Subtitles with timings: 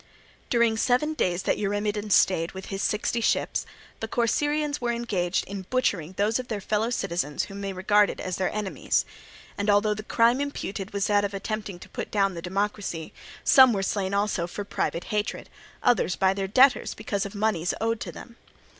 [0.49, 3.67] During seven days that Eurymedon stayed with his sixty ships,
[3.99, 8.37] the Corcyraeans were engaged in butchering those of their fellow citizens whom they regarded as
[8.37, 9.05] their enemies:
[9.59, 13.73] and although the crime imputed was that of attempting to put down the democracy, some
[13.73, 15.51] were slain also for private hatred,
[15.83, 18.37] others by their debtors because of the moneys owed to them.